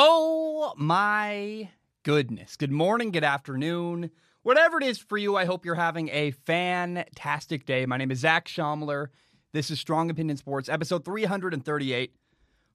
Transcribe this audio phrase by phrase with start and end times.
[0.00, 1.70] Oh my
[2.04, 2.54] goodness.
[2.54, 4.12] Good morning, good afternoon.
[4.44, 7.84] Whatever it is for you, I hope you're having a fantastic day.
[7.84, 9.08] My name is Zac Shomler.
[9.52, 12.14] This is Strong Opinion Sports, episode 338.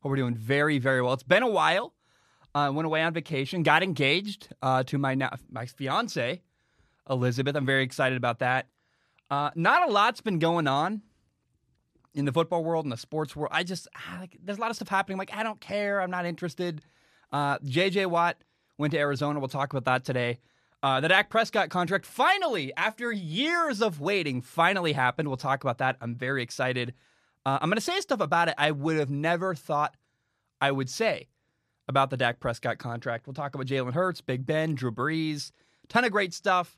[0.02, 1.14] Hope we're doing very, very well.
[1.14, 1.94] It's been a while.
[2.54, 5.16] I uh, went away on vacation, got engaged uh, to my
[5.50, 6.42] my fiance,
[7.10, 7.56] Elizabeth.
[7.56, 8.68] I'm very excited about that.
[9.32, 11.02] Uh, not a lot's been going on
[12.14, 13.54] in the football world and the sports world.
[13.54, 15.16] I just ah, like, there's a lot of stuff happening.
[15.16, 16.02] I'm like I don't care.
[16.02, 16.84] I'm not interested.
[17.34, 18.06] Uh, J.J.
[18.06, 18.38] Watt
[18.78, 19.40] went to Arizona.
[19.40, 20.40] We'll talk about that today.
[20.84, 25.28] Uh, the Dak Prescott contract finally, after years of waiting, finally happened.
[25.28, 25.98] We'll talk about that.
[26.00, 26.94] I'm very excited.
[27.46, 29.96] Uh, I'm going to say stuff about it I would have never thought
[30.62, 31.28] I would say
[31.88, 33.28] about the Dak Prescott contract.
[33.28, 35.52] We'll talk about Jalen Hurts, Big Ben, Drew Brees,
[35.90, 36.78] ton of great stuff.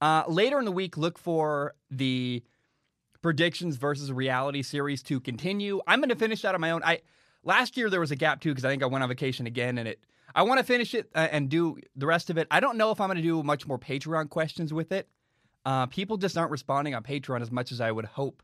[0.00, 2.42] Uh, later in the week, look for the
[3.22, 5.80] predictions versus reality series to continue.
[5.86, 6.82] I'm going to finish that on my own.
[6.84, 7.00] I
[7.46, 9.78] last year there was a gap too because I think I went on vacation again,
[9.78, 10.00] and it.
[10.34, 12.46] I want to finish it uh, and do the rest of it.
[12.50, 15.08] I don't know if I'm going to do much more Patreon questions with it.
[15.64, 18.42] Uh, people just aren't responding on Patreon as much as I would hope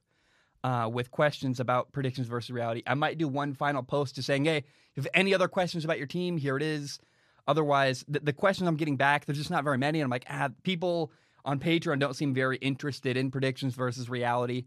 [0.64, 2.82] uh, with questions about predictions versus reality.
[2.86, 4.64] I might do one final post just saying, hey,
[4.96, 6.98] if any other questions about your team, here it is.
[7.46, 10.00] Otherwise, the, the questions I'm getting back, there's just not very many.
[10.00, 11.12] And I'm like, ah, people
[11.44, 14.64] on Patreon don't seem very interested in predictions versus reality.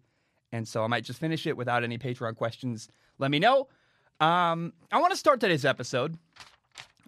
[0.52, 2.88] And so I might just finish it without any Patreon questions.
[3.18, 3.68] Let me know.
[4.20, 6.18] Um, I want to start today's episode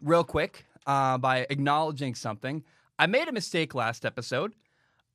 [0.02, 2.64] real quick uh, by acknowledging something.
[3.00, 4.54] I made a mistake last episode.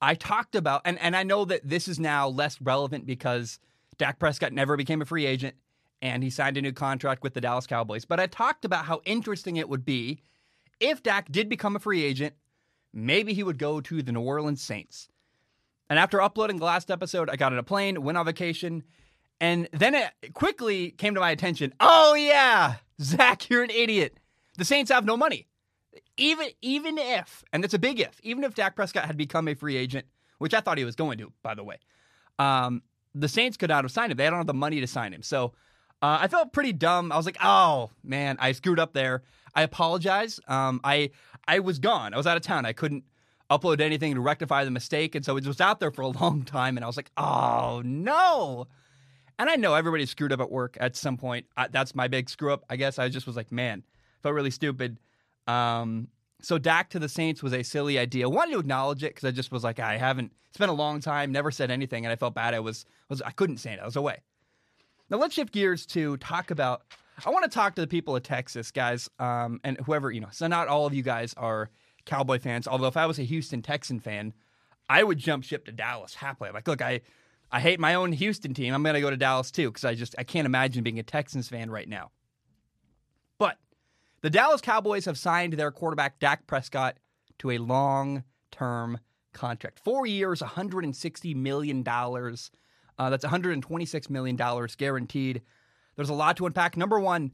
[0.01, 3.59] I talked about, and, and I know that this is now less relevant because
[3.99, 5.55] Dak Prescott never became a free agent
[6.01, 8.05] and he signed a new contract with the Dallas Cowboys.
[8.05, 10.23] But I talked about how interesting it would be
[10.81, 12.35] if Dak did become a free agent,
[12.93, 15.09] maybe he would go to the New Orleans Saints.
[15.89, 18.83] And after uploading the last episode, I got on a plane, went on vacation,
[19.41, 24.19] and then it quickly came to my attention oh, yeah, Zac, you're an idiot.
[24.59, 25.49] The Saints have no money.
[26.17, 29.55] Even even if, and it's a big if, even if Dak Prescott had become a
[29.55, 30.07] free agent,
[30.39, 31.79] which I thought he was going to, by the way,
[32.39, 32.83] um,
[33.15, 34.19] the Saints could not have signed him.
[34.19, 35.23] They don't have the money to sign him.
[35.23, 35.53] So
[36.03, 37.13] uh, I felt pretty dumb.
[37.13, 39.23] I was like, oh man, I screwed up there.
[39.55, 40.41] I apologize.
[40.49, 41.11] Um, I
[41.47, 42.15] I was gone.
[42.15, 42.67] I was out of town.
[42.67, 43.05] I couldn't
[43.51, 46.43] upload anything to rectify the mistake, and so it was out there for a long
[46.43, 46.77] time.
[46.77, 48.69] And I was like, oh no.
[49.39, 51.47] And I know everybody screwed up at work at some point.
[51.57, 52.65] I, that's my big screw up.
[52.69, 53.83] I guess I just was like, man,
[54.23, 54.99] felt really stupid.
[55.47, 56.09] Um,
[56.41, 58.29] so Dak to the Saints was a silly idea.
[58.29, 60.33] Wanted to acknowledge it because I just was like, I haven't.
[60.49, 61.33] It's been a long time.
[61.33, 62.53] Never said anything, and I felt bad.
[62.53, 63.81] I was, was I couldn't say it.
[63.81, 64.19] I was away.
[65.09, 66.83] Now let's shift gears to talk about.
[67.25, 70.29] I want to talk to the people of Texas, guys, um, and whoever you know.
[70.31, 71.71] So not all of you guys are
[72.05, 72.67] Cowboy fans.
[72.67, 74.33] Although if I was a Houston Texan fan,
[74.89, 76.51] I would jump ship to Dallas happily.
[76.53, 77.03] Like, look, I
[77.53, 78.73] I hate my own Houston team.
[78.73, 81.03] I'm going to go to Dallas too because I just I can't imagine being a
[81.03, 82.11] Texans fan right now.
[83.39, 83.59] But
[84.23, 86.97] the Dallas Cowboys have signed their quarterback Dak Prescott
[87.41, 88.99] to a long-term
[89.35, 92.51] contract, four years, 160 million dollars.
[92.99, 95.43] Uh, that's 126 million dollars guaranteed.
[95.97, 96.77] There's a lot to unpack.
[96.77, 97.33] Number one,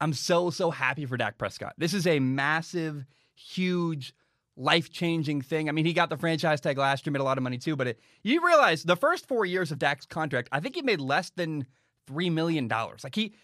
[0.00, 1.74] I'm so so happy for Dak Prescott.
[1.76, 4.14] This is a massive huge
[4.58, 5.68] life changing thing.
[5.68, 7.76] I mean, he got the franchise tag last year, made a lot of money too.
[7.76, 11.00] But it, you realize the first four years of Dak's contract, I think he made
[11.00, 11.66] less than
[12.06, 13.04] three million dollars.
[13.04, 13.34] Like he,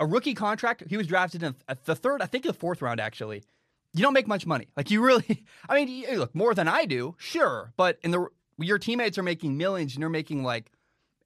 [0.00, 1.54] a rookie contract, he was drafted in
[1.84, 3.44] the third, I think the fourth round actually.
[3.92, 4.68] You don't make much money.
[4.76, 8.26] Like you really, I mean, you, look more than I do, sure, but in the
[8.58, 10.70] your teammates are making millions and you're making like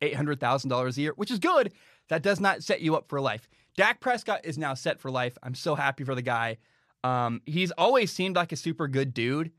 [0.02, 1.72] eight hundred thousand dollars a year, which is good.
[2.08, 3.48] That does not set you up for life.
[3.76, 5.36] Dak Prescott is now set for life.
[5.42, 6.56] I'm so happy for the guy.
[7.04, 9.52] Um, he's always seemed like a super good dude.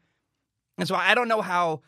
[0.78, 1.82] And so I don't know how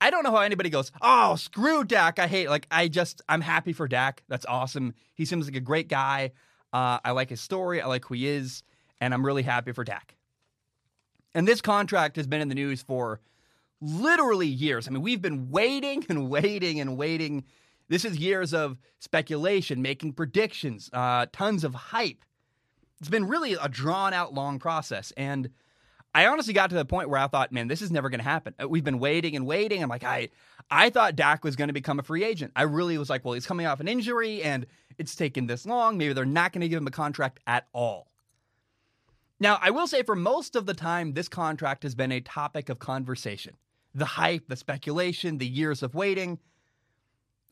[0.00, 2.18] I don't know how anybody goes, oh, screw Dak.
[2.18, 4.22] I hate like I just I'm happy for Dak.
[4.28, 4.94] That's awesome.
[5.14, 6.32] He seems like a great guy.
[6.72, 7.80] Uh, I like his story.
[7.80, 8.62] I like who he is,
[9.00, 10.14] and I'm really happy for Dak.
[11.34, 13.20] And this contract has been in the news for
[13.80, 14.86] literally years.
[14.86, 17.44] I mean, we've been waiting and waiting and waiting.
[17.88, 22.24] This is years of speculation, making predictions, uh, tons of hype
[23.00, 25.12] it's been really a drawn out long process.
[25.16, 25.50] And
[26.14, 28.24] I honestly got to the point where I thought, man, this is never going to
[28.24, 28.54] happen.
[28.60, 29.82] Uh, we've been waiting and waiting.
[29.82, 30.30] I'm like, I,
[30.70, 32.52] I thought Dak was going to become a free agent.
[32.56, 34.66] I really was like, well, he's coming off an injury and
[34.98, 35.96] it's taken this long.
[35.96, 38.08] Maybe they're not going to give him a contract at all.
[39.40, 42.68] Now, I will say for most of the time, this contract has been a topic
[42.68, 43.54] of conversation.
[43.94, 46.38] The hype, the speculation, the years of waiting.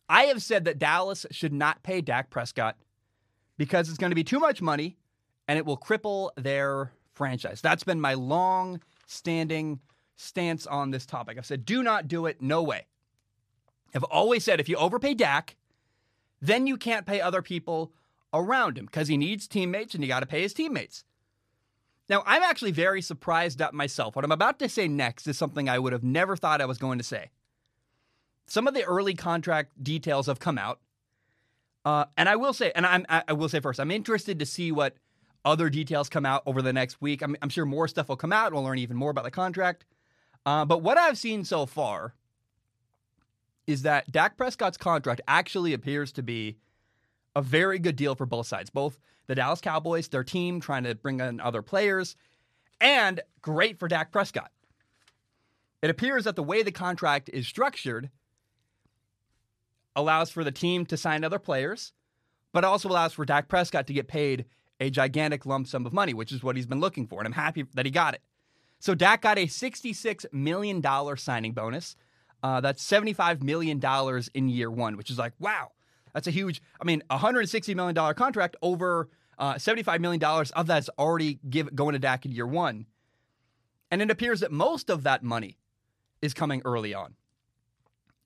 [0.08, 2.76] I have said that Dallas should not pay Dak Prescott
[3.56, 4.96] because it's going to be too much money
[5.48, 7.60] and it will cripple their franchise.
[7.60, 9.80] That's been my long standing
[10.16, 11.38] stance on this topic.
[11.38, 12.86] I've said, do not do it, no way.
[13.94, 15.56] I've always said if you overpay Dak,
[16.40, 17.92] then you can't pay other people
[18.32, 21.04] around him because he needs teammates and you got to pay his teammates.
[22.08, 24.14] Now, I'm actually very surprised at myself.
[24.14, 26.78] What I'm about to say next is something I would have never thought I was
[26.78, 27.30] going to say.
[28.46, 30.80] Some of the early contract details have come out.
[31.84, 34.70] Uh, and I will say, and I'm, I will say first, I'm interested to see
[34.70, 34.96] what
[35.46, 37.22] other details come out over the next week.
[37.22, 38.52] I'm, I'm sure more stuff will come out.
[38.52, 39.86] We'll learn even more about the contract.
[40.44, 42.14] Uh, but what I've seen so far
[43.66, 46.56] is that Dak Prescott's contract actually appears to be
[47.34, 48.98] a very good deal for both sides, both
[49.28, 52.16] the Dallas Cowboys, their team trying to bring in other players,
[52.80, 54.50] and great for Dak Prescott.
[55.82, 58.10] It appears that the way the contract is structured
[59.94, 61.92] allows for the team to sign other players,
[62.52, 64.46] but also allows for Dak Prescott to get paid
[64.80, 67.20] a gigantic lump sum of money, which is what he's been looking for.
[67.20, 68.22] And I'm happy that he got it.
[68.78, 70.82] So Dak got a $66 million
[71.16, 71.96] signing bonus.
[72.42, 73.82] Uh, that's $75 million
[74.34, 75.72] in year one, which is like, wow,
[76.12, 79.08] that's a huge, I mean, $160 million contract over
[79.38, 82.86] uh, $75 million of that's already give, going to Dak in year one.
[83.90, 85.58] And it appears that most of that money
[86.22, 87.14] is coming early on.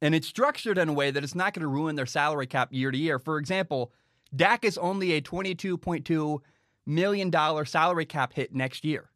[0.03, 2.69] And it's structured in a way that it's not going to ruin their salary cap
[2.73, 3.19] year to year.
[3.19, 3.93] For example,
[4.35, 6.41] Dak is only a $22.2
[6.87, 9.11] million salary cap hit next year.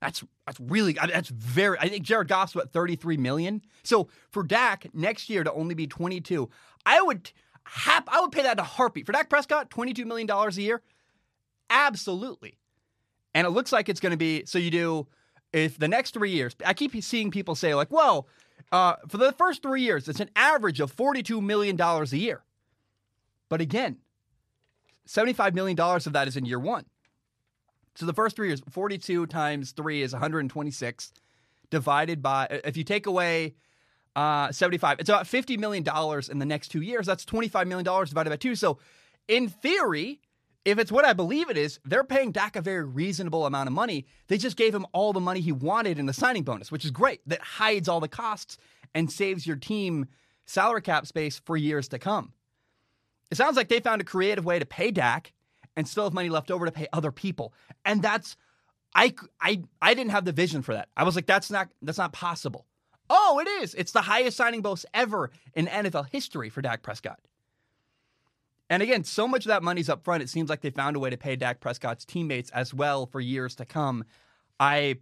[0.00, 1.78] That's that's really that's very.
[1.78, 3.62] I think Jared Goff's what 33 million.
[3.82, 6.48] So for Dak next year to only be 22,
[6.84, 7.32] I would
[7.64, 9.70] hap, I would pay that a heartbeat for Dak Prescott.
[9.70, 10.82] 22 million dollars a year,
[11.70, 12.58] absolutely.
[13.34, 14.58] And it looks like it's going to be so.
[14.58, 15.06] You do
[15.52, 16.54] if the next three years.
[16.64, 18.28] I keep seeing people say like, well,
[18.72, 22.42] uh, for the first three years, it's an average of 42 million dollars a year.
[23.48, 23.98] But again,
[25.06, 26.84] $75 million of that is in year one.
[27.94, 31.12] So the first three years, 42 times three is 126,
[31.70, 33.54] divided by, if you take away
[34.14, 35.84] uh, 75, it's about $50 million
[36.30, 37.06] in the next two years.
[37.06, 38.54] That's $25 million divided by two.
[38.54, 38.78] So
[39.28, 40.20] in theory,
[40.64, 43.72] if it's what I believe it is, they're paying Dak a very reasonable amount of
[43.72, 44.06] money.
[44.26, 46.90] They just gave him all the money he wanted in the signing bonus, which is
[46.90, 47.20] great.
[47.26, 48.58] That hides all the costs
[48.94, 50.06] and saves your team
[50.44, 52.32] salary cap space for years to come.
[53.30, 55.32] It sounds like they found a creative way to pay Dak
[55.76, 57.52] and still have money left over to pay other people.
[57.84, 58.36] And that's
[58.94, 60.88] I I I didn't have the vision for that.
[60.96, 62.66] I was like that's not that's not possible.
[63.08, 63.74] Oh, it is.
[63.74, 67.20] It's the highest signing bonus ever in NFL history for Dak Prescott.
[68.68, 70.24] And again, so much of that money's up front.
[70.24, 73.20] It seems like they found a way to pay Dak Prescott's teammates as well for
[73.20, 74.04] years to come.
[74.58, 74.96] I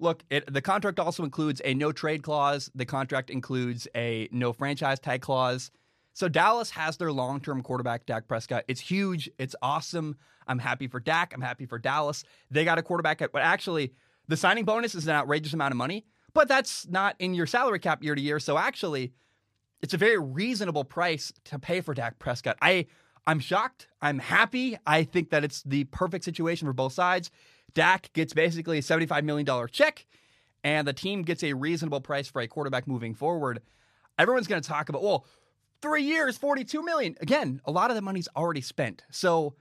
[0.00, 2.70] look, it, the contract also includes a no trade clause.
[2.74, 5.70] The contract includes a no franchise tag clause.
[6.14, 8.64] So Dallas has their long term quarterback, Dak Prescott.
[8.68, 9.28] It's huge.
[9.38, 10.16] It's awesome.
[10.46, 11.32] I'm happy for Dak.
[11.34, 12.24] I'm happy for Dallas.
[12.50, 13.92] They got a quarterback at, but actually,
[14.28, 17.78] the signing bonus is an outrageous amount of money, but that's not in your salary
[17.78, 18.38] cap year to year.
[18.38, 19.12] So actually,
[19.82, 22.56] it's a very reasonable price to pay for Dak Prescott.
[22.62, 22.86] I
[23.26, 23.88] I'm shocked.
[24.00, 24.78] I'm happy.
[24.86, 27.30] I think that it's the perfect situation for both sides.
[27.72, 30.06] Dak gets basically a $75 million check,
[30.62, 33.62] and the team gets a reasonable price for a quarterback moving forward.
[34.18, 35.24] Everyone's going to talk about, well,
[35.84, 37.14] three years, 42 million.
[37.20, 39.04] Again, a lot of the money's already spent.
[39.10, 39.54] So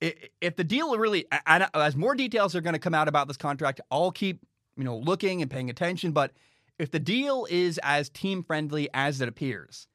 [0.00, 3.80] if the deal really, as more details are going to come out about this contract,
[3.88, 4.40] I'll keep,
[4.76, 6.10] you know, looking and paying attention.
[6.10, 6.32] But
[6.76, 9.86] if the deal is as team friendly as it appears,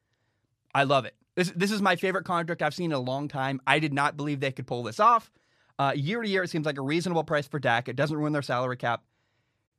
[0.74, 1.14] I love it.
[1.34, 3.60] This, this is my favorite contract I've seen in a long time.
[3.66, 5.30] I did not believe they could pull this off.
[5.78, 7.86] Uh, year to year, it seems like a reasonable price for Dak.
[7.86, 9.04] It doesn't ruin their salary cap.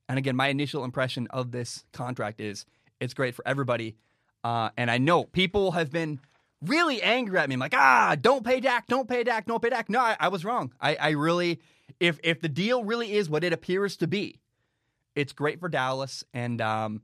[0.07, 2.67] And again, my initial impression of this contract is
[2.99, 3.95] it's great for everybody.
[4.43, 6.19] Uh, and I know people have been
[6.61, 7.53] really angry at me.
[7.53, 9.89] I'm like, ah, don't pay Dak, don't pay Dak, don't pay Dak.
[9.89, 10.73] No, I, I was wrong.
[10.79, 11.59] I, I, really,
[11.99, 14.39] if if the deal really is what it appears to be,
[15.15, 17.01] it's great for Dallas and um,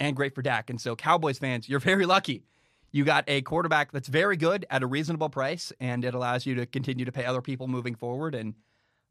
[0.00, 0.70] and great for Dak.
[0.70, 2.44] And so, Cowboys fans, you're very lucky.
[2.92, 6.54] You got a quarterback that's very good at a reasonable price, and it allows you
[6.56, 8.34] to continue to pay other people moving forward.
[8.34, 8.54] And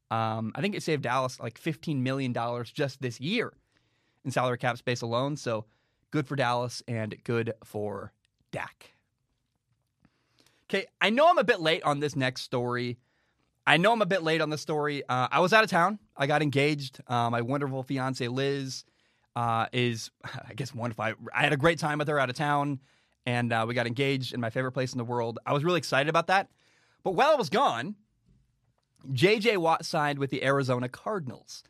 [0.10, 2.34] um, I think it saved Dallas like $15 million
[2.74, 3.54] just this year
[4.24, 5.38] in salary cap space alone.
[5.38, 5.66] So
[6.16, 8.14] Good for Dallas and good for
[8.50, 8.94] Dak.
[10.70, 13.00] Okay, I know I'm a bit late on this next story.
[13.68, 15.04] I know I'm a bit late on this story.
[15.10, 16.00] Uh, I was out of town.
[16.16, 17.02] I got engaged.
[17.06, 18.86] Uh, my wonderful fiance Liz
[19.36, 21.04] uh, is, I guess, wonderful.
[21.04, 22.80] I, I, had a great time with her out of town,
[23.26, 25.38] and uh, we got engaged in my favorite place in the world.
[25.46, 26.50] I was really excited about that.
[27.04, 27.96] But while I was gone,
[29.12, 29.58] J.J.
[29.58, 31.62] Watt signed with the Arizona Cardinals,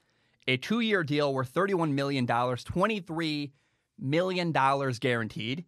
[0.48, 3.52] a two-year deal worth $31 million, 23
[4.00, 5.66] million dollars guaranteed.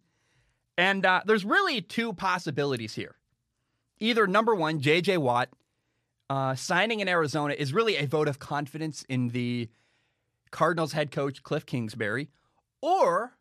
[0.76, 3.16] And uh, there's really two possibilities here.
[3.98, 5.18] Either number one, J.J.
[5.18, 5.48] Watt
[6.30, 9.68] uh, signing in Arizona is really a vote of confidence in the
[10.50, 12.30] Cardinals head coach Kliff Kingsbury,
[12.80, 13.32] or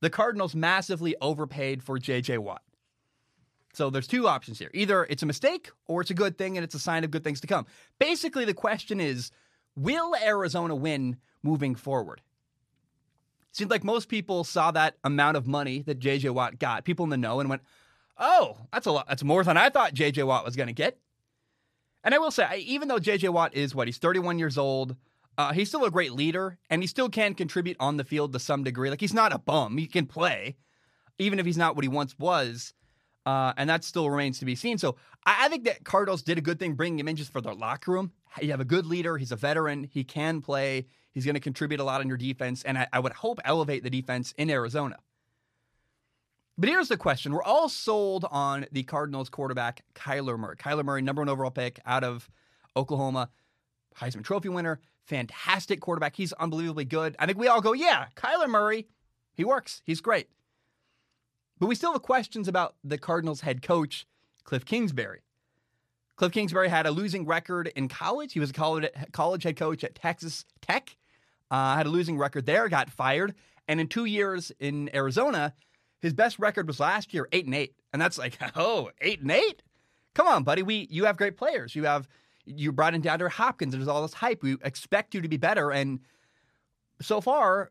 [0.00, 2.38] the Cardinals massively overpaid for J.J.
[2.38, 2.62] Watt.
[3.72, 4.70] So there's two options here.
[4.74, 7.22] Either it's a mistake or it's a good thing and it's a sign of good
[7.22, 7.66] things to come.
[7.98, 9.30] Basically, the question is
[9.76, 12.20] Will Arizona win moving forward?
[13.52, 17.10] Seems like most people saw that amount of money that JJ Watt got, people in
[17.10, 17.62] the know, and went,
[18.16, 19.08] "Oh, that's a lot.
[19.08, 20.98] That's more than I thought JJ Watt was going to get."
[22.04, 24.96] And I will say, even though JJ Watt is what he's 31 years old,
[25.36, 28.38] uh, he's still a great leader, and he still can contribute on the field to
[28.38, 28.88] some degree.
[28.88, 30.56] Like he's not a bum; he can play,
[31.18, 32.72] even if he's not what he once was.
[33.26, 34.78] Uh, and that still remains to be seen.
[34.78, 37.42] So I, I, think that Cardinals did a good thing bringing him in just for
[37.42, 38.12] their locker room.
[38.40, 39.18] You have a good leader.
[39.18, 39.84] He's a veteran.
[39.84, 40.86] He can play.
[41.12, 43.82] He's going to contribute a lot on your defense, and I, I would hope elevate
[43.82, 44.96] the defense in Arizona.
[46.56, 50.56] But here's the question: We're all sold on the Cardinals quarterback Kyler Murray.
[50.56, 52.28] Kyler Murray, number one overall pick out of
[52.76, 53.30] Oklahoma,
[53.96, 56.14] Heisman Trophy winner, fantastic quarterback.
[56.16, 57.16] He's unbelievably good.
[57.18, 58.86] I think we all go, yeah, Kyler Murray,
[59.34, 59.82] he works.
[59.84, 60.28] He's great.
[61.58, 64.06] But we still have questions about the Cardinals head coach,
[64.44, 65.20] Kliff Kingsbury.
[66.18, 68.34] Kliff Kingsbury had a losing record in college.
[68.34, 68.52] He was a
[69.12, 70.96] college, head coach at Texas Tech.
[71.50, 73.34] Uh, had a losing record there, got fired.
[73.66, 75.54] And in two years in Arizona,
[76.00, 77.74] his best record was last year, eight and eight.
[77.92, 79.62] And that's like, oh, eight and eight?
[80.14, 80.62] Come on, buddy.
[80.62, 81.74] We you have great players.
[81.74, 82.08] You have
[82.44, 83.72] you brought in DeAndre Hopkins.
[83.72, 84.42] There's all this hype.
[84.42, 85.70] We expect you to be better.
[85.70, 86.00] And
[87.00, 87.70] so far,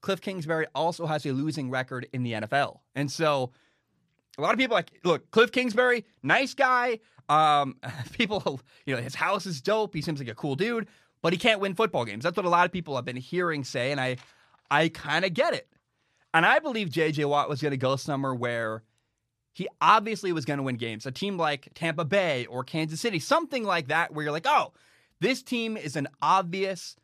[0.00, 2.80] Kliff Kingsbury also has a losing record in the NFL.
[2.94, 3.52] And so
[4.38, 7.00] a lot of people like, look, Kliff Kingsbury, nice guy.
[7.28, 7.76] Um,
[8.12, 9.94] people, you know, his house is dope.
[9.94, 10.88] He seems like a cool dude,
[11.26, 12.22] but he can't win football games.
[12.22, 14.18] That's what a lot of people have been hearing say, and I,
[14.70, 15.66] I kind of get it.
[16.32, 17.24] And I believe J.J.
[17.24, 18.84] Watt was going to go somewhere where
[19.52, 21.04] he obviously was going to win games.
[21.04, 24.72] A team like Tampa Bay or Kansas City, something like that, where you're like, oh,
[25.18, 26.94] this team is an obvious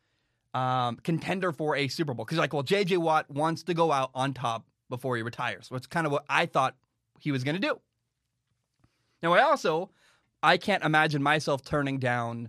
[0.53, 2.23] um, contender for a Super Bowl.
[2.23, 2.95] Because like, well, J.J.
[2.95, 5.67] Watt wants to go out on top before he retires.
[5.67, 6.77] So it's kind of what I thought
[7.19, 7.77] he was going to do.
[9.21, 9.89] Now, I also
[10.41, 12.47] I can't imagine myself turning down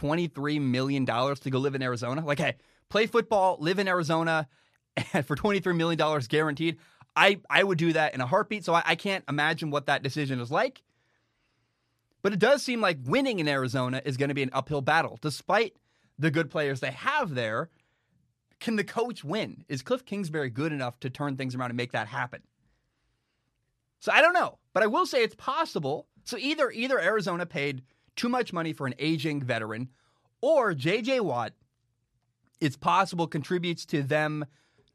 [0.00, 2.24] $23 million to go live in Arizona.
[2.24, 2.56] Like, hey,
[2.88, 4.48] play football, live in Arizona,
[5.12, 6.78] and for $23 million guaranteed.
[7.16, 8.64] I, I would do that in a heartbeat.
[8.64, 10.82] So I, I can't imagine what that decision is like.
[12.22, 15.18] But it does seem like winning in Arizona is going to be an uphill battle.
[15.20, 15.76] Despite
[16.18, 17.70] the good players they have there,
[18.60, 19.64] can the coach win?
[19.68, 22.42] Is Kliff Kingsbury good enough to turn things around and make that happen?
[24.00, 26.06] So I don't know, but I will say it's possible.
[26.24, 27.82] So either either Arizona paid
[28.18, 29.88] too much money for an aging veteran,
[30.42, 31.52] or JJ Watt,
[32.60, 34.44] it's possible contributes to them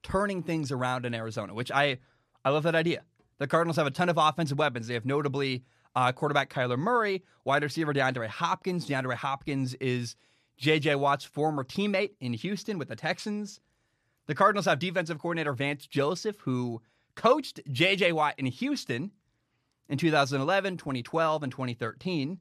[0.03, 1.97] turning things around in Arizona, which I
[2.45, 3.03] I love that idea.
[3.39, 4.87] The Cardinals have a ton of offensive weapons.
[4.87, 5.63] They have notably
[5.95, 8.87] uh, quarterback Kyler Murray, wide receiver DeAndre Hopkins.
[8.87, 10.15] DeAndre Hopkins is
[10.57, 10.95] J.J.
[10.95, 13.59] Watt's former teammate in Houston with the Texans.
[14.27, 16.81] The Cardinals have defensive coordinator Vance Joseph, who
[17.15, 18.11] coached J.J.
[18.11, 19.11] Watt in Houston
[19.89, 22.39] in 2011, 2012, and 2013.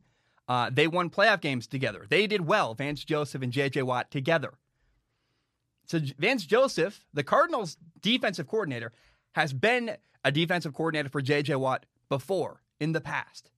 [0.48, 2.04] Uh, they won playoff games together.
[2.08, 3.82] They did well, Vance Joseph and J.J.
[3.82, 4.54] Watt together.
[5.86, 8.92] So Vance Joseph, the Cardinals defensive coordinator,
[9.32, 11.56] has been a defensive coordinator for J.J.
[11.56, 13.50] Watt before in the past.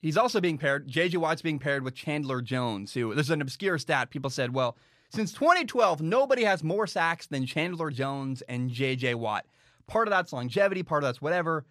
[0.00, 1.16] He's also being paired, J.J.
[1.16, 4.10] Watt's being paired with Chandler Jones, who, this is an obscure stat.
[4.10, 4.76] People said, well,
[5.10, 9.14] since 2012, nobody has more sacks than Chandler Jones and J.J.
[9.14, 9.46] Watt.
[9.86, 11.64] Part of that's longevity, part of that's whatever.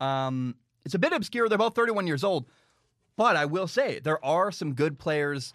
[0.00, 1.48] Um, it's a bit obscure.
[1.48, 2.46] They're both 31 years old.
[3.16, 5.54] But I will say, there are some good players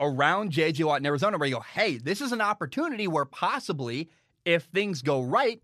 [0.00, 0.84] around J.J.
[0.84, 4.08] Watt in Arizona where you go, hey, this is an opportunity where possibly
[4.44, 5.60] if things go right,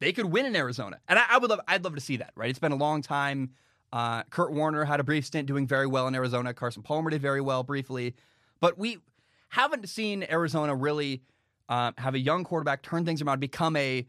[0.00, 0.98] they could win in Arizona.
[1.08, 2.50] And I, I, would love, I'd love to see that, right?
[2.50, 3.50] It's been a long time.
[3.92, 6.52] Uh, Kurt Warner had a brief stint doing very well in Arizona.
[6.52, 8.14] Carson Palmer did very well briefly.
[8.60, 8.98] But we
[9.48, 11.22] haven't seen Arizona really
[11.68, 14.06] uh, have a young quarterback turn things around, become a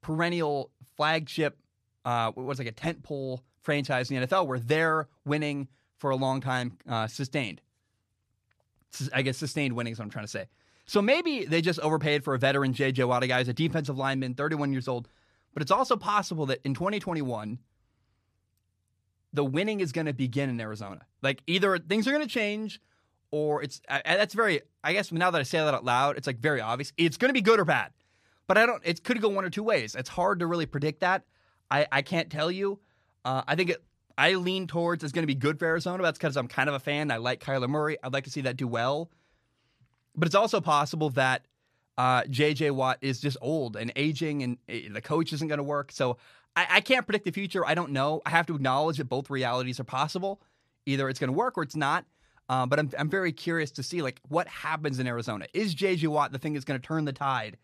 [0.00, 1.58] perennial flagship,
[2.04, 6.16] uh, what's like a tent pole franchise in the NFL where they're winning for a
[6.16, 7.60] long time, uh, sustained.
[9.12, 10.46] I guess sustained winning is what I'm trying to say.
[10.86, 13.04] So maybe they just overpaid for a veteran J.J.
[13.04, 15.08] Watt, a guy who's a defensive lineman, 31 years old.
[15.54, 17.60] But it's also possible that in 2021,
[19.32, 21.02] the winning is going to begin in Arizona.
[21.22, 22.80] Like either things are going to change,
[23.30, 24.62] or it's that's very.
[24.82, 26.92] I guess now that I say that out loud, it's like very obvious.
[26.96, 27.92] It's going to be good or bad.
[28.48, 28.82] But I don't.
[28.84, 29.94] It could go one or two ways.
[29.94, 31.22] It's hard to really predict that.
[31.70, 32.80] I I can't tell you.
[33.24, 33.82] Uh, I think it
[34.16, 36.02] I lean towards it's going to be good for Arizona.
[36.02, 37.10] That's because I'm kind of a fan.
[37.10, 37.96] I like Kyler Murray.
[38.02, 39.10] I'd like to see that do well.
[40.14, 41.46] But it's also possible that
[41.96, 45.64] uh, JJ Watt is just old and aging, and uh, the coach isn't going to
[45.64, 45.92] work.
[45.92, 46.18] So
[46.56, 47.64] I, I, can't predict the future.
[47.66, 48.20] I don't know.
[48.26, 50.40] I have to acknowledge that both realities are possible.
[50.86, 52.04] Either it's going to work or it's not.
[52.48, 55.46] Uh, but I'm, I'm very curious to see like what happens in Arizona.
[55.54, 57.56] Is JJ Watt the thing that's going to turn the tide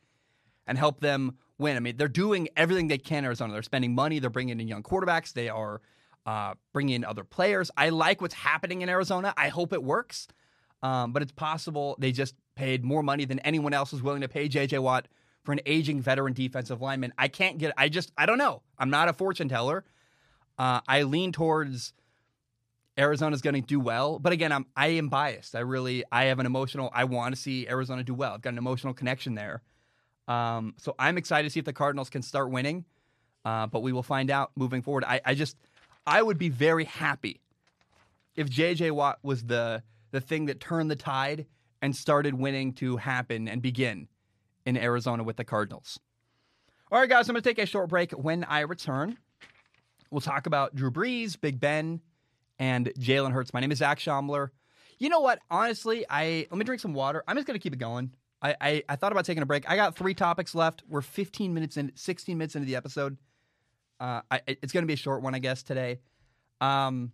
[0.67, 1.77] and help them win?
[1.77, 3.53] I mean, they're doing everything they can in Arizona.
[3.53, 4.19] They're spending money.
[4.19, 5.33] They're bringing in young quarterbacks.
[5.33, 5.81] They are
[6.27, 7.71] uh, bringing in other players.
[7.77, 9.33] I like what's happening in Arizona.
[9.37, 10.29] I hope it works.
[10.83, 14.29] Um, but it's possible they just paid more money than anyone else was willing to
[14.29, 15.09] pay JJ Watt
[15.45, 17.13] for an aging veteran defensive lineman.
[17.17, 18.63] I can't get, I just, I don't know.
[18.79, 19.85] I'm not a fortune teller.
[20.59, 21.93] Uh, I lean towards
[22.99, 25.55] Arizona's going to do well, but again, I'm I am biased.
[25.55, 26.91] I really I have an emotional.
[26.95, 28.33] I want to see Arizona do well.
[28.33, 29.63] I've got an emotional connection there.
[30.29, 32.85] Um, so I'm excited to see if the Cardinals can start winning,
[33.45, 35.05] uh, but we will find out moving forward.
[35.05, 35.57] I, I just
[36.07, 37.41] I would be very happy
[38.35, 41.47] if JJ Watt was the the thing that turned the tide
[41.83, 44.09] and started winning to happen and begin
[44.65, 45.99] in Arizona with the Cardinals.
[46.91, 48.13] All right, guys, I'm going to take a short break.
[48.13, 49.19] When I return,
[50.11, 52.01] we'll talk about Drew Brees, Big Ben,
[52.59, 53.53] and Jalen Hurts.
[53.53, 54.51] My name is Zac Shomler.
[54.99, 55.41] You know what?
[55.51, 57.23] Honestly, I let me drink some water.
[57.27, 58.13] I'm just going to keep it going.
[58.43, 59.69] I, I, I thought about taking a break.
[59.69, 60.83] I got three topics left.
[60.89, 63.17] We're 15 minutes in, 16 minutes into the episode.
[63.99, 66.01] Uh, I, it's going to be a short one, I guess, today.
[66.61, 67.13] Um,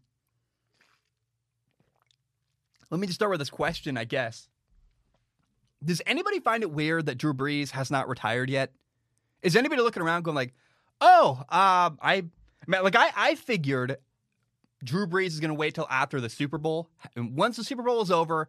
[2.91, 4.49] let me just start with this question, I guess.
[5.85, 8.73] Does anybody find it weird that Drew Brees has not retired yet?
[9.43, 10.55] Is anybody looking around going like,
[11.01, 12.25] "Oh, uh, I,
[12.69, 13.97] like I, I figured
[14.85, 16.91] Drew Brees is going to wait till after the Super Bowl.
[17.17, 18.49] And once the Super Bowl is over,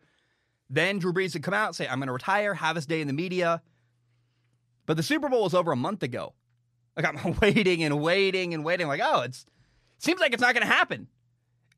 [0.70, 3.02] then Drew Brees would come out and say, I'm going to retire, have his day
[3.02, 3.62] in the media.
[4.86, 6.34] But the Super Bowl was over a month ago.
[6.96, 8.88] Like I'm waiting and waiting and waiting.
[8.88, 9.46] Like, oh, it's
[10.00, 11.08] seems like it's not going to happen.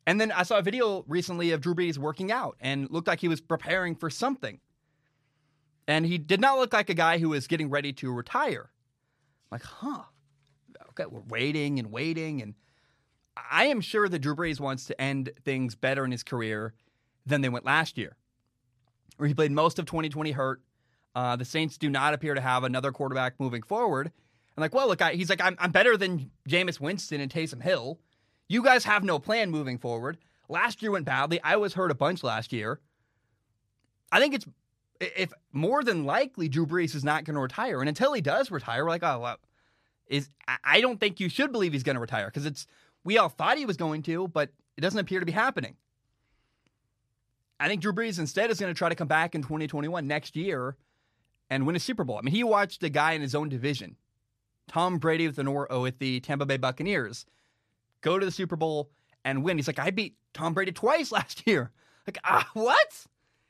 [0.07, 3.19] And then I saw a video recently of Drew Brees working out and looked like
[3.19, 4.59] he was preparing for something.
[5.87, 8.69] And he did not look like a guy who was getting ready to retire.
[8.71, 10.03] I'm like, huh.
[10.89, 12.41] Okay, we're waiting and waiting.
[12.41, 12.55] And
[13.51, 16.73] I am sure that Drew Brees wants to end things better in his career
[17.25, 18.15] than they went last year,
[19.17, 20.61] where he played most of 2020 hurt.
[21.13, 24.11] Uh, the Saints do not appear to have another quarterback moving forward.
[24.55, 27.61] And like, well, look, I, he's like, I'm, I'm better than Jameis Winston and Taysom
[27.61, 27.99] Hill.
[28.47, 30.17] You guys have no plan moving forward.
[30.49, 31.39] Last year went badly.
[31.43, 32.79] I was hurt a bunch last year.
[34.11, 34.45] I think it's
[34.99, 38.51] if more than likely Drew Brees is not going to retire, and until he does
[38.51, 39.37] retire, we're like, oh, well,
[40.07, 40.29] is
[40.63, 42.67] I don't think you should believe he's going to retire because it's
[43.03, 45.75] we all thought he was going to, but it doesn't appear to be happening.
[47.59, 50.35] I think Drew Brees instead is going to try to come back in 2021 next
[50.35, 50.75] year
[51.49, 52.17] and win a Super Bowl.
[52.17, 53.95] I mean, he watched a guy in his own division,
[54.67, 57.25] Tom Brady with the Nor- uh, with the Tampa Bay Buccaneers,
[58.01, 58.89] go to the Super Bowl
[59.23, 59.57] and win.
[59.57, 61.71] He's like, I beat Tom Brady twice last year.
[62.05, 63.05] Like, ah, what?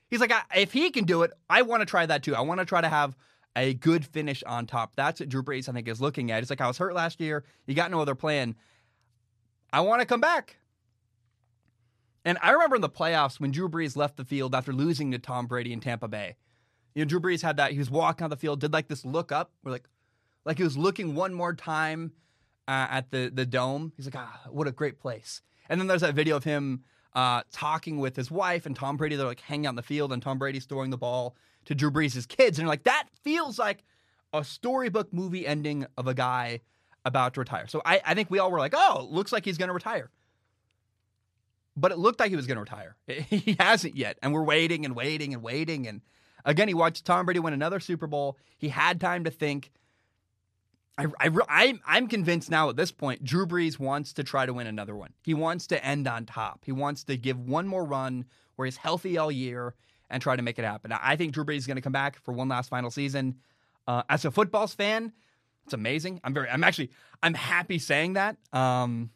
[0.09, 2.35] He's like, if he can do it, I want to try that too.
[2.35, 3.17] I want to try to have
[3.55, 4.93] a good finish on top.
[4.95, 6.41] That's what Drew Brees, I think, is looking at.
[6.41, 7.43] He's like, I was hurt last year.
[7.65, 8.55] You got no other plan.
[9.73, 10.57] I want to come back.
[12.25, 15.19] And I remember in the playoffs when Drew Brees left the field after losing to
[15.19, 16.35] Tom Brady in Tampa Bay.
[16.95, 17.71] You know, Drew Brees had that.
[17.71, 19.87] He was walking on the field, did like this look up, or like,
[20.43, 22.13] like he was looking one more time
[22.67, 23.93] uh, at the the dome.
[23.95, 25.41] He's like, ah, what a great place.
[25.69, 26.83] And then there's that video of him
[27.13, 29.15] uh, talking with his wife and Tom Brady.
[29.15, 31.35] They're like hanging out in the field, and Tom Brady's throwing the ball
[31.65, 33.83] to Drew Brees' kids, and you're like, that feels like
[34.33, 36.61] a storybook movie ending of a guy
[37.03, 37.67] about to retire.
[37.67, 40.09] So I, I think we all were like, oh, looks like he's going to retire.
[41.77, 42.95] But it looked like he was going to retire.
[43.07, 44.17] He hasn't yet.
[44.21, 45.87] And we're waiting and waiting and waiting.
[45.87, 46.01] And
[46.45, 48.37] again, he watched Tom Brady win another Super Bowl.
[48.57, 49.71] He had time to think.
[50.97, 54.65] I, I, I'm convinced now at this point, Drew Brees wants to try to win
[54.65, 55.11] another one.
[55.23, 56.61] He wants to end on top.
[56.63, 58.23] He wants to give one more run
[58.55, 59.75] where he's healthy all year
[60.09, 60.93] and try to make it happen.
[60.93, 63.35] I think Drew Brees is going to come back for one last final season.
[63.87, 65.11] Uh, as a footballs fan,
[65.65, 66.21] it's amazing.
[66.23, 68.37] I'm very, I'm actually, I'm happy saying that.
[68.53, 69.09] Um,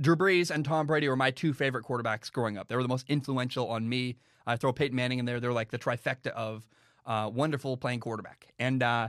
[0.00, 2.68] Drew Brees and Tom Brady were my two favorite quarterbacks growing up.
[2.68, 4.16] They were the most influential on me.
[4.46, 5.40] I throw Peyton Manning in there.
[5.40, 6.68] They're like the trifecta of
[7.06, 8.48] uh, wonderful playing quarterback.
[8.58, 9.08] And uh,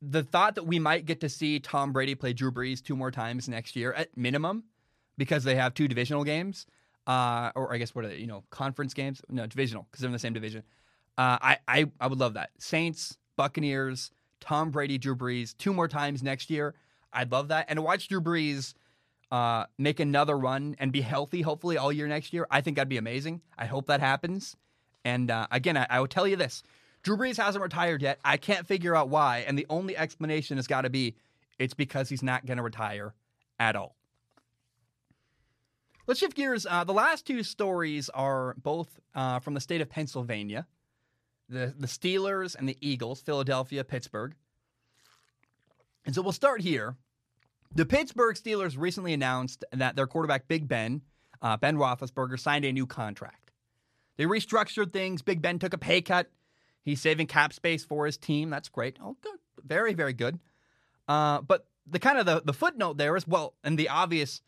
[0.00, 3.10] the thought that we might get to see Tom Brady play Drew Brees two more
[3.10, 4.64] times next year at minimum,
[5.18, 6.66] because they have two divisional games,
[7.06, 8.16] uh, or I guess what are they?
[8.16, 9.22] You know, conference games?
[9.28, 10.62] No, divisional because they're in the same division.
[11.16, 12.50] Uh, I, I I would love that.
[12.58, 16.74] Saints, Buccaneers, Tom Brady, Drew Brees two more times next year.
[17.12, 17.66] I'd love that.
[17.68, 18.74] And watch Drew Brees
[19.36, 22.88] uh, make another run and be healthy, hopefully, all year next year, I think that'd
[22.88, 23.42] be amazing.
[23.58, 24.56] I hope that happens.
[25.04, 26.62] And uh, again, I, I will tell you this
[27.02, 28.18] Drew Brees hasn't retired yet.
[28.24, 29.44] I can't figure out why.
[29.46, 31.16] And the only explanation has got to be
[31.58, 33.14] it's because he's not going to retire
[33.58, 33.96] at all.
[36.06, 36.66] Let's shift gears.
[36.68, 40.66] Uh, the last two stories are both uh, from the state of Pennsylvania
[41.48, 44.34] the, the Steelers and the Eagles, Philadelphia, Pittsburgh.
[46.04, 46.96] And so we'll start here.
[47.74, 51.02] The Pittsburgh Steelers recently announced that their quarterback, Big Ben,
[51.42, 53.50] uh, Ben Roethlisberger, signed a new contract.
[54.16, 55.22] They restructured things.
[55.22, 56.30] Big Ben took a pay cut.
[56.82, 58.48] He's saving cap space for his team.
[58.48, 58.98] That's great.
[59.02, 59.38] Oh, good.
[59.64, 60.38] Very, very good.
[61.08, 64.40] Uh, but the kind of the, the footnote there is well, and the obvious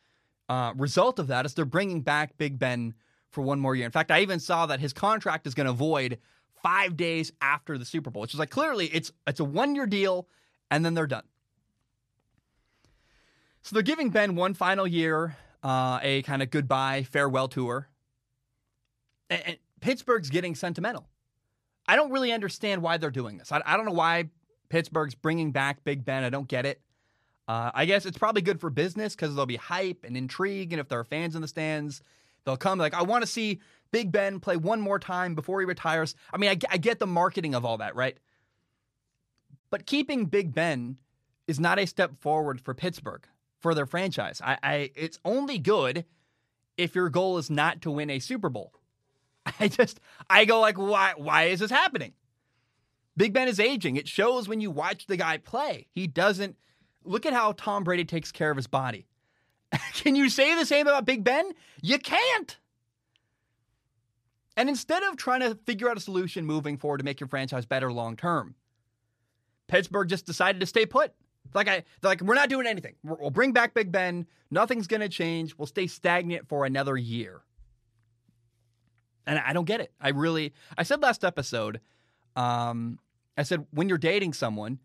[0.48, 2.94] uh, result of that is they're bringing back Big Ben
[3.30, 3.84] for one more year.
[3.84, 6.18] In fact, I even saw that his contract is going to void
[6.62, 9.86] five days after the Super Bowl, which is like clearly it's it's a one year
[9.86, 10.28] deal,
[10.70, 11.24] and then they're done.
[13.68, 17.86] So they're giving Ben one final year, uh, a kind of goodbye farewell tour.
[19.28, 21.06] And, and, Pittsburgh's getting sentimental.
[21.86, 23.52] I don't really understand why they're doing this.
[23.52, 24.30] I, I don't know why
[24.70, 26.24] Pittsburgh's bringing back Big Ben.
[26.24, 26.80] I don't get it.
[27.46, 30.80] Uh, I guess it's probably good for business because there'll be hype and intrigue, and
[30.80, 32.02] if there are fans in the stands,
[32.46, 33.60] they'll come like, I want to see
[33.92, 36.14] Big Ben play one more time before he retires.
[36.32, 38.16] I mean, I, I get the marketing of all that, right?
[39.68, 40.96] But keeping Big Ben
[41.46, 43.28] is not a step forward for Pittsburgh
[43.60, 44.40] for their franchise.
[44.44, 46.04] I, I it's only good
[46.76, 48.72] if your goal is not to win a Super Bowl.
[49.60, 52.12] I just I go like, why why is this happening?
[53.16, 53.96] Big Ben is aging.
[53.96, 55.88] It shows when you watch the guy play.
[55.90, 56.56] He doesn't
[57.04, 59.08] look at how Tom Brady takes care of his body.
[59.94, 61.50] Can you say the same about Big Ben?
[61.82, 62.56] You can't.
[64.56, 67.66] And instead of trying to figure out a solution moving forward to make your franchise
[67.66, 68.54] better long term,
[69.68, 71.12] Pittsburgh just decided to stay put.
[71.54, 72.94] Like I, like we're not doing anything.
[73.02, 74.26] We'll bring back Big Ben.
[74.50, 75.56] Nothing's going to change.
[75.56, 77.42] We'll stay stagnant for another year.
[79.26, 79.92] And I don't get it.
[80.00, 81.80] I really, I said last episode,
[82.34, 82.98] um,
[83.36, 84.78] I said when you're dating someone,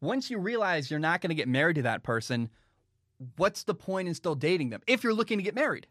[0.00, 2.48] once you realize you're not going to get married to that person,
[3.36, 5.88] what's the point in still dating them if you're looking to get married?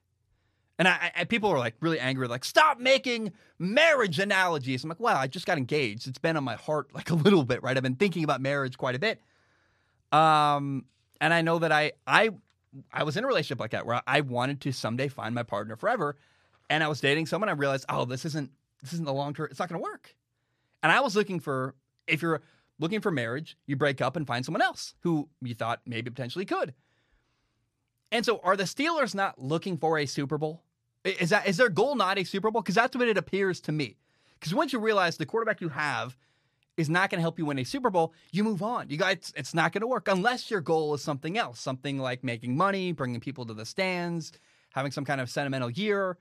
[0.79, 4.83] And I, I, people are like really angry, like, stop making marriage analogies.
[4.83, 6.07] I'm like, wow, I just got engaged.
[6.07, 7.75] It's been on my heart like a little bit, right?
[7.75, 9.19] I've been thinking about marriage quite a bit.
[10.11, 10.85] Um,
[11.19, 12.31] and I know that I I
[12.91, 15.75] I was in a relationship like that where I wanted to someday find my partner
[15.75, 16.15] forever.
[16.69, 19.47] And I was dating someone, I realized, oh, this isn't this isn't the long term,
[19.49, 20.15] it's not gonna work.
[20.83, 21.75] And I was looking for
[22.07, 22.41] if you're
[22.79, 26.45] looking for marriage, you break up and find someone else who you thought maybe potentially
[26.45, 26.73] could.
[28.11, 30.63] And so are the Steelers not looking for a Super Bowl?
[31.03, 32.61] Is that is their goal not a Super Bowl?
[32.61, 33.97] Because that's what it appears to me.
[34.39, 36.15] Because once you realize the quarterback you have
[36.77, 38.89] is not going to help you win a Super Bowl, you move on.
[38.89, 42.23] You guys, it's not going to work unless your goal is something else, something like
[42.23, 44.31] making money, bringing people to the stands,
[44.73, 46.17] having some kind of sentimental year.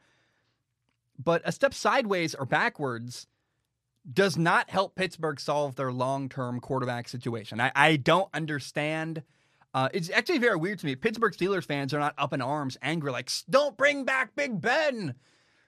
[1.22, 3.26] But a step sideways or backwards
[4.10, 7.60] does not help Pittsburgh solve their long term quarterback situation.
[7.60, 9.22] I, I don't understand.
[9.74, 10.96] Uh, it's actually very weird to me.
[10.96, 15.14] Pittsburgh Steelers fans are not up in arms, angry, like, don't bring back Big Ben.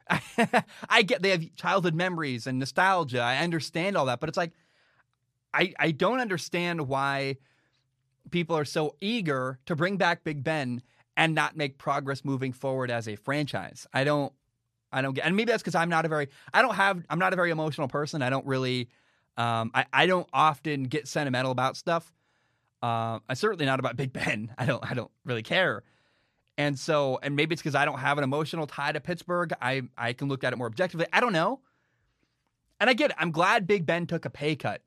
[0.89, 3.21] I get they have childhood memories and nostalgia.
[3.21, 4.53] I understand all that, but it's like,
[5.55, 7.37] I, I don't understand why
[8.31, 10.83] people are so eager to bring back Big Ben
[11.17, 13.87] and not make progress moving forward as a franchise.
[13.93, 14.33] I don't
[14.93, 17.19] I don't get and maybe that's because I'm not a very I don't have I'm
[17.19, 18.23] not a very emotional person.
[18.23, 18.89] I don't really
[19.37, 22.13] um I, I don't often get sentimental about stuff.
[22.81, 24.55] Uh, I'm certainly not about Big Ben.
[24.59, 25.83] I don't I don't really care.
[26.57, 29.53] And so and maybe it's because I don't have an emotional tie to Pittsburgh.
[29.61, 31.07] I I can look at it more objectively.
[31.13, 31.61] I don't know.
[32.81, 33.17] And I get it.
[33.19, 34.83] I'm glad Big Ben took a pay cut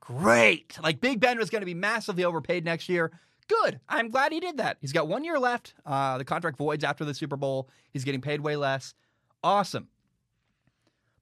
[0.00, 0.78] great.
[0.82, 3.12] Like Big Ben was going to be massively overpaid next year.
[3.48, 3.80] Good.
[3.88, 4.76] I'm glad he did that.
[4.80, 5.74] He's got one year left.
[5.86, 7.68] Uh, the contract voids after the Super Bowl.
[7.90, 8.94] He's getting paid way less.
[9.42, 9.88] Awesome.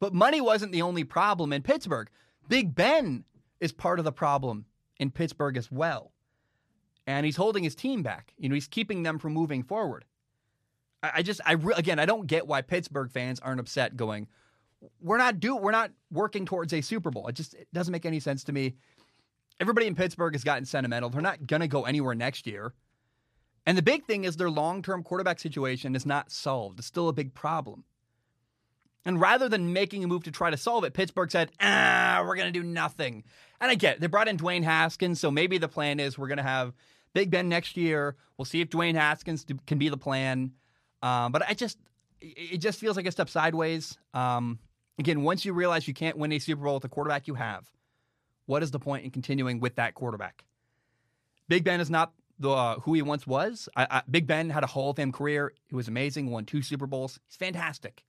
[0.00, 2.10] But money wasn't the only problem in Pittsburgh.
[2.48, 3.24] Big Ben
[3.60, 4.66] is part of the problem
[4.98, 6.12] in Pittsburgh as well.
[7.06, 8.32] And he's holding his team back.
[8.36, 10.04] You know, he's keeping them from moving forward.
[11.02, 14.26] I, I just, I re- again, I don't get why Pittsburgh fans aren't upset going,
[15.00, 17.26] we're not do we're not working towards a Super Bowl.
[17.28, 18.74] It just it doesn't make any sense to me.
[19.58, 21.08] Everybody in Pittsburgh has gotten sentimental.
[21.08, 22.74] They're not going to go anywhere next year.
[23.64, 26.78] And the big thing is their long-term quarterback situation is not solved.
[26.78, 27.84] It's still a big problem.
[29.04, 32.36] And rather than making a move to try to solve it, Pittsburgh said, "Ah, we're
[32.36, 33.24] going to do nothing."
[33.60, 34.00] And I get it.
[34.00, 36.74] They brought in Dwayne Haskins, so maybe the plan is we're going to have
[37.14, 38.16] Big Ben next year.
[38.36, 40.52] We'll see if Dwayne Haskins can be the plan.
[41.02, 41.78] Um, but I just,
[42.20, 43.96] it just feels like a step sideways.
[44.12, 44.58] Um,
[44.98, 47.70] Again, once you realize you can't win a Super Bowl with the quarterback you have,
[48.46, 50.44] what is the point in continuing with that quarterback?
[51.48, 53.68] Big Ben is not the uh, who he once was.
[53.76, 55.52] I, I, Big Ben had a Hall of Fame career.
[55.68, 56.30] He was amazing.
[56.30, 57.18] Won two Super Bowls.
[57.26, 58.04] He's fantastic.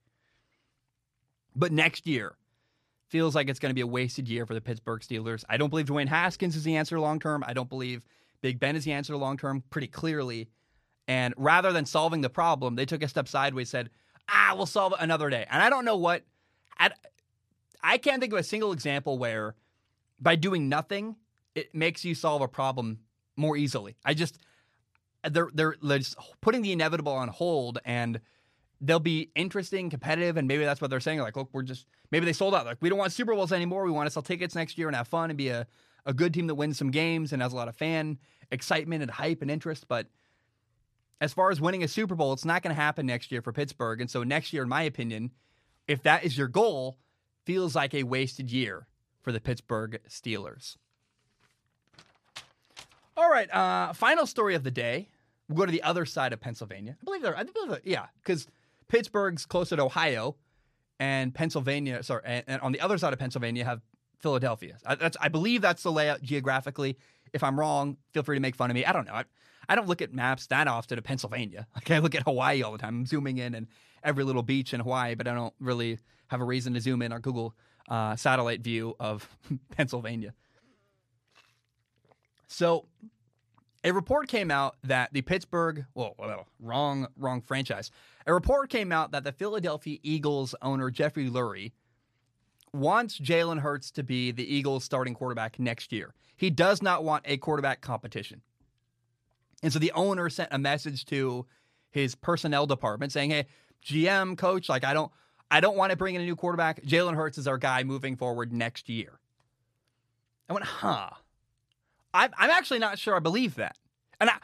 [1.56, 2.36] But next year
[3.10, 5.44] feels like it's going to be a wasted year for the Pittsburgh Steelers.
[5.50, 7.44] I don't believe Dwayne Haskins is the answer long term.
[7.48, 8.06] I don't believe
[8.42, 9.64] Big Ben is the answer long term.
[9.70, 10.50] Pretty clearly.
[11.08, 13.70] And rather than solving the problem, they took a step sideways.
[13.70, 13.90] Said,
[14.30, 16.24] "Ah, we'll solve it another day." And I don't know what
[16.80, 16.92] I,
[17.82, 19.56] I can't think of a single example where
[20.20, 21.16] by doing nothing,
[21.56, 23.00] it makes you solve a problem
[23.36, 23.96] more easily.
[24.06, 24.40] I just
[25.30, 28.20] they're they're, just putting the inevitable on hold and
[28.82, 31.20] they'll be interesting, competitive, and maybe that's what they're saying.
[31.20, 32.66] Like, look, we're just maybe they sold out.
[32.66, 33.84] Like, we don't want Super Bowls anymore.
[33.84, 35.66] We want to sell tickets next year and have fun and be a,
[36.06, 38.18] a good team that wins some games and has a lot of fan
[38.52, 39.88] excitement and hype and interest.
[39.88, 40.08] But
[41.20, 43.52] as far as winning a Super Bowl, it's not going to happen next year for
[43.52, 44.02] Pittsburgh.
[44.02, 45.32] And so next year, in my opinion,
[45.88, 46.98] if that is your goal,
[47.46, 48.88] feels like a wasted year
[49.22, 50.78] for the Pittsburgh Steelers.
[53.16, 55.10] All right, uh, final story of the day.
[55.50, 56.98] We'll go to the other side of Pennsylvania.
[57.02, 58.48] I believe they're, I believe they're, yeah, because
[58.90, 60.36] Pittsburgh's closer to Ohio,
[61.00, 62.04] and Pennsylvania.
[62.04, 63.82] Sorry, and, and on the other side of Pennsylvania have
[64.20, 64.78] Philadelphia.
[64.86, 66.98] I, that's, I believe that's the layout geographically.
[67.38, 68.84] If I'm wrong, feel free to make fun of me.
[68.84, 69.14] I don't know.
[69.14, 69.26] I,
[69.70, 71.68] I don't look at maps that often of Pennsylvania.
[71.76, 73.02] Like I look at Hawaii all the time.
[73.02, 73.68] I'm zooming in and
[74.04, 77.14] every little beach in Hawaii, but I don't really have a reason to zoom in
[77.14, 77.56] on Google
[77.88, 79.30] uh, satellite view of
[79.78, 80.34] Pennsylvania.
[82.48, 82.88] So,
[83.84, 87.92] a report came out that the Pittsburgh, well, well, wrong, wrong franchise.
[88.26, 91.74] A report came out that the Philadelphia Eagles owner Jeffrey Lurie
[92.78, 96.14] wants Jalen Hurts to be the Eagles starting quarterback next year.
[96.36, 98.42] He does not want a quarterback competition.
[99.64, 101.46] And so the owner sent a message to
[101.90, 103.48] his personnel department saying, "Hey,
[103.84, 105.12] GM coach, like I don't
[105.50, 106.84] I don't want to bring in a new quarterback.
[106.84, 109.20] Jalen Hurts is our guy moving forward next year."
[110.50, 111.10] I went, "Huh."
[112.14, 113.78] I'm I'm actually not sure I believe that.
[114.20, 114.38] And I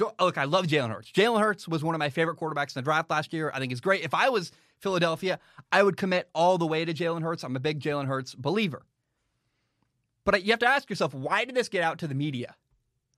[0.00, 1.10] Oh, look, I love Jalen Hurts.
[1.10, 3.50] Jalen Hurts was one of my favorite quarterbacks in the draft last year.
[3.54, 4.04] I think he's great.
[4.04, 5.38] If I was Philadelphia,
[5.72, 7.44] I would commit all the way to Jalen Hurts.
[7.44, 8.84] I'm a big Jalen Hurts believer.
[10.24, 12.56] But you have to ask yourself, why did this get out to the media?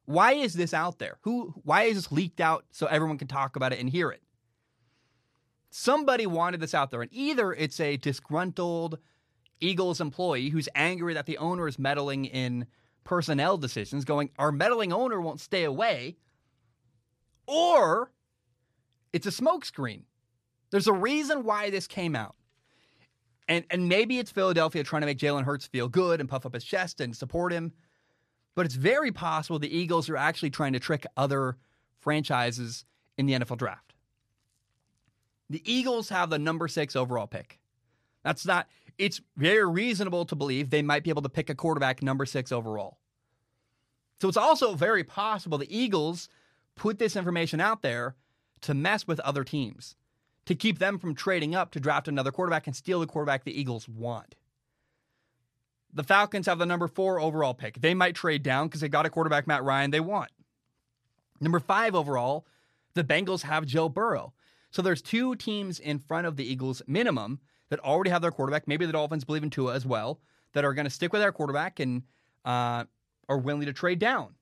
[0.04, 1.18] Why is this out there?
[1.22, 4.22] Who why is this leaked out so everyone can talk about it and hear it?
[5.70, 8.98] Somebody wanted this out there, and either it's a disgruntled
[9.60, 12.66] Eagles employee who's angry that the owner is meddling in
[13.04, 16.16] personnel decisions, going, Our meddling owner won't stay away,
[17.48, 18.12] or
[19.12, 20.02] it's a smokescreen.
[20.70, 22.37] There's a reason why this came out.
[23.48, 26.54] And and maybe it's Philadelphia trying to make Jalen Hurts feel good and puff up
[26.54, 27.72] his chest and support him.
[28.54, 31.56] But it's very possible the Eagles are actually trying to trick other
[31.98, 32.84] franchises
[33.16, 33.94] in the NFL draft.
[35.50, 37.58] The Eagles have the number six overall pick.
[38.24, 42.02] That's not, it's very reasonable to believe they might be able to pick a quarterback
[42.02, 42.98] number six overall.
[44.20, 46.28] So it's also very possible the Eagles
[46.78, 48.16] put this information out there
[48.62, 49.96] to mess with other teams,
[50.46, 53.58] to keep them from trading up to draft another quarterback and steal the quarterback the
[53.58, 54.34] Eagles want.
[55.92, 57.80] The Falcons have the number four overall pick.
[57.80, 60.30] They might trade down because they got a quarterback, Matt Ryan, they want.
[61.40, 62.46] Number five overall,
[62.94, 64.32] the Bengals have Joe Burrow.
[64.70, 68.68] So there's two teams in front of the Eagles minimum that already have their quarterback.
[68.68, 70.20] Maybe the Dolphins believe in Tua as well,
[70.52, 72.02] that are going to stick with their quarterback and
[72.44, 72.84] uh,
[73.28, 74.34] are willing to trade down.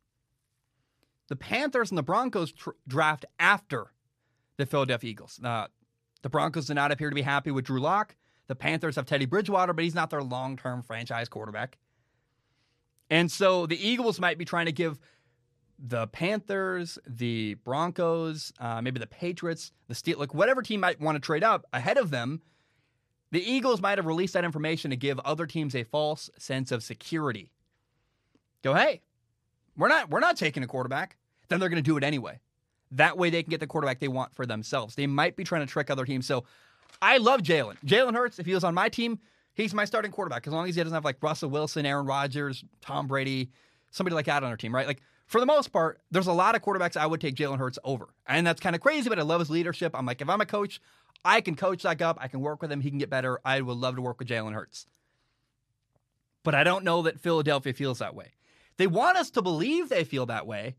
[1.29, 3.93] The Panthers and the Broncos tr- draft after
[4.57, 5.41] the Philadelphia Eagles.
[5.43, 5.67] Uh,
[6.23, 8.17] the Broncos do not appear to be happy with Drew Lock.
[8.47, 11.79] The Panthers have Teddy Bridgewater, but he's not their long term franchise quarterback.
[13.11, 14.99] And so the Eagles might be trying to give
[15.79, 21.17] the Panthers, the Broncos, uh, maybe the Patriots, the Steel, like whatever team might want
[21.17, 22.41] to trade up ahead of them.
[23.33, 26.83] The Eagles might have released that information to give other teams a false sense of
[26.83, 27.51] security.
[28.63, 29.03] Go, hey,
[29.77, 31.17] we're not we're not taking a quarterback.
[31.49, 32.41] Then they're going to do it anyway.
[32.93, 34.95] That way they can get the quarterback they want for themselves.
[34.95, 36.27] They might be trying to trick other teams.
[36.27, 36.45] So
[37.03, 37.77] I love Jalen.
[37.85, 39.19] Jalen Hurts, if he was on my team,
[39.55, 42.65] he's my starting quarterback as long as he doesn't have like Russell Wilson, Aaron Rodgers,
[42.81, 43.51] Tom Brady,
[43.91, 44.87] somebody like that on our team, right?
[44.87, 47.79] Like for the most part, there's a lot of quarterbacks I would take Jalen Hurts
[47.85, 48.09] over.
[48.27, 49.93] And that's kind of crazy, but I love his leadership.
[49.95, 50.81] I'm like, if I'm a coach,
[51.25, 52.19] I can coach that up.
[52.21, 52.81] I can work with him.
[52.81, 53.41] He can get better.
[53.45, 54.87] I would love to work with Jalen Hurts.
[56.45, 58.36] But I don't know that Philadelphia feels that way.
[58.79, 60.77] They want us to believe they feel that way,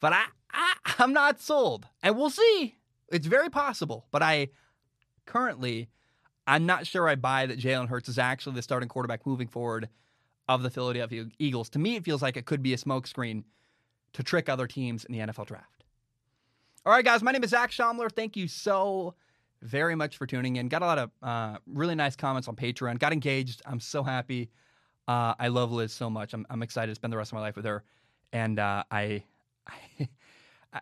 [0.00, 1.86] but I, I I'm not sold.
[2.02, 2.76] And we'll see.
[3.10, 4.48] It's very possible, but I
[5.26, 5.88] currently,
[6.46, 9.88] I'm not sure I buy that Jalen Hurts is actually the starting quarterback moving forward
[10.48, 11.68] of the Philadelphia Eagles.
[11.70, 13.44] To me, it feels like it could be a smokescreen
[14.12, 15.84] to trick other teams in the NFL draft.
[16.84, 18.10] All right, guys, my name is Zac Shomler.
[18.10, 19.14] Thank you so
[19.60, 20.68] very much for tuning in.
[20.68, 22.98] Got a lot of uh, really nice comments on Patreon.
[22.98, 23.62] Got engaged.
[23.66, 24.50] I'm so happy.
[25.08, 26.34] Uh, I love Liz so much.
[26.34, 27.84] I'm, I'm, excited to spend the rest of my life with her.
[28.32, 29.22] And uh, I,
[30.72, 30.80] I,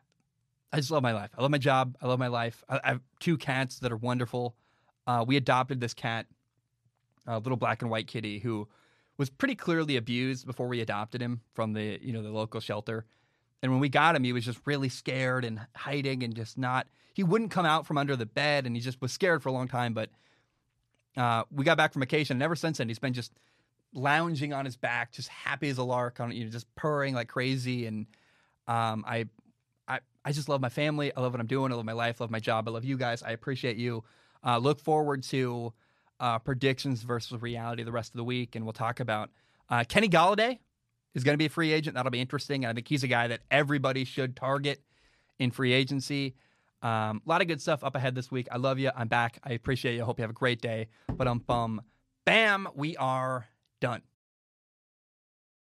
[0.72, 1.30] I just love my life.
[1.36, 1.96] I love my job.
[2.00, 2.64] I love my life.
[2.68, 4.54] I, I have two cats that are wonderful.
[5.06, 6.26] Uh, we adopted this cat,
[7.26, 8.66] a little black and white kitty, who
[9.18, 13.04] was pretty clearly abused before we adopted him from the you know the local shelter.
[13.62, 16.86] And when we got him, he was just really scared and hiding and just not.
[17.14, 19.52] He wouldn't come out from under the bed, and he just was scared for a
[19.52, 19.94] long time.
[19.94, 20.10] But
[21.16, 23.32] uh, we got back from vacation, and ever since then, he's been just
[23.94, 27.28] lounging on his back, just happy as a lark, on you know, just purring like
[27.28, 27.86] crazy.
[27.86, 28.06] And
[28.66, 29.26] um, I
[30.24, 31.12] I just love my family.
[31.14, 31.70] I love what I'm doing.
[31.70, 32.20] I love my life.
[32.20, 32.66] I love my job.
[32.66, 33.22] I love you guys.
[33.22, 34.04] I appreciate you.
[34.44, 35.72] Uh, look forward to
[36.18, 39.30] uh, predictions versus reality the rest of the week, and we'll talk about
[39.68, 40.58] uh, Kenny Golladay
[41.14, 41.94] is going to be a free agent.
[41.94, 42.64] That'll be interesting.
[42.64, 44.82] And I think he's a guy that everybody should target
[45.38, 46.34] in free agency.
[46.82, 48.48] Um, a lot of good stuff up ahead this week.
[48.50, 48.90] I love you.
[48.94, 49.38] I'm back.
[49.44, 50.02] I appreciate you.
[50.02, 50.88] I hope you have a great day.
[51.14, 51.82] But um, bum,
[52.24, 53.46] bam, we are
[53.84, 54.13] done.